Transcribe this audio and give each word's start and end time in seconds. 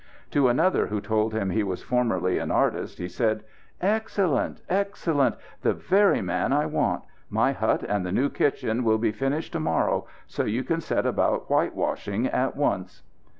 To 0.31 0.47
another 0.49 0.87
who 0.87 0.99
told 0.99 1.31
him 1.35 1.51
he 1.51 1.61
was 1.61 1.83
formerly 1.83 2.39
an 2.39 2.49
artist, 2.49 2.97
he 2.97 3.07
said: 3.07 3.43
"Excellent! 3.79 4.59
excellent! 4.67 5.35
the 5.61 5.73
very 5.75 6.23
man 6.23 6.51
I 6.53 6.65
want. 6.65 7.03
My 7.29 7.51
hut 7.51 7.83
and 7.87 8.03
the 8.03 8.11
new 8.11 8.31
kitchen 8.31 8.83
will 8.83 8.97
be 8.97 9.11
finished 9.11 9.53
to 9.53 9.59
morrow, 9.59 10.07
so 10.25 10.43
you 10.43 10.63
can 10.63 10.81
set 10.81 11.05
about 11.05 11.49
whitewashing 11.51 12.25
at 12.25 12.55
once." 12.57 13.03